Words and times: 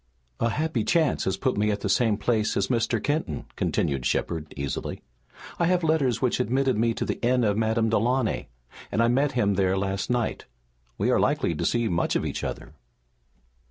"A 0.39 0.49
happy 0.49 0.83
chance 0.83 1.25
has 1.25 1.37
put 1.37 1.57
me 1.57 1.69
at 1.69 1.81
the 1.81 1.87
same 1.87 2.17
place 2.17 2.57
as 2.57 2.69
Mr. 2.69 2.97
Kenton," 2.99 3.45
continued 3.55 4.03
Shepard 4.03 4.51
easily. 4.57 5.03
"I 5.59 5.67
have 5.67 5.83
letters 5.83 6.19
which 6.23 6.39
admitted 6.39 6.75
me 6.75 6.95
to 6.95 7.05
the 7.05 7.21
inn 7.23 7.43
of 7.43 7.55
Madame 7.55 7.89
Delaunay, 7.89 8.47
and 8.91 9.03
I 9.03 9.07
met 9.09 9.33
him 9.33 9.53
there 9.53 9.77
last 9.77 10.09
night. 10.09 10.47
We 10.97 11.11
are 11.11 11.19
likely 11.19 11.53
to 11.53 11.65
see 11.67 11.87
much 11.87 12.15
of 12.15 12.25
each 12.25 12.43
other." 12.43 12.73